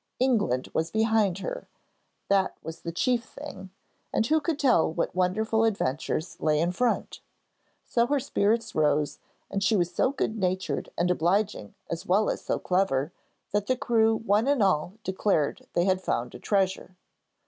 England 0.17 0.67
was 0.73 0.89
behind 0.89 1.37
her; 1.37 1.67
that 2.27 2.57
was 2.63 2.81
the 2.81 2.91
chief 2.91 3.23
thing, 3.23 3.69
and 4.11 4.25
who 4.25 4.41
could 4.41 4.57
tell 4.57 4.91
what 4.91 5.13
wonderful 5.13 5.63
adventures 5.63 6.37
lay 6.39 6.59
in 6.59 6.71
front? 6.71 7.21
So 7.85 8.07
her 8.07 8.19
spirits 8.19 8.73
rose, 8.73 9.19
and 9.51 9.63
she 9.63 9.75
was 9.75 9.93
so 9.93 10.09
good 10.11 10.37
natured 10.39 10.89
and 10.97 11.11
obliging 11.11 11.75
as 11.87 12.03
well 12.07 12.31
as 12.31 12.41
so 12.43 12.57
clever, 12.57 13.13
that 13.51 13.67
the 13.67 13.77
crew 13.77 14.15
one 14.15 14.47
and 14.47 14.63
all 14.63 14.93
declared 15.03 15.67
they 15.73 15.85
had 15.85 16.01
found 16.01 16.33
a 16.33 16.39
treasure. 16.39 16.95